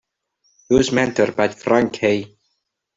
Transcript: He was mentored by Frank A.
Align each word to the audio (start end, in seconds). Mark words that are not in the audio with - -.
He 0.67 0.73
was 0.73 0.89
mentored 0.89 1.35
by 1.35 1.49
Frank 1.49 2.01
A. 2.03 2.35